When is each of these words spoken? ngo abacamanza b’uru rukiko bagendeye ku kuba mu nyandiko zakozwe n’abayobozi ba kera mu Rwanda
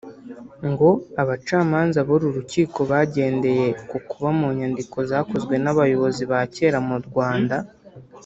ngo 0.69 0.89
abacamanza 1.21 1.99
b’uru 2.07 2.27
rukiko 2.37 2.79
bagendeye 2.91 3.67
ku 3.89 3.97
kuba 4.09 4.29
mu 4.39 4.47
nyandiko 4.57 4.97
zakozwe 5.09 5.53
n’abayobozi 5.63 6.23
ba 6.31 6.39
kera 6.53 6.79
mu 6.87 6.97
Rwanda 7.07 7.57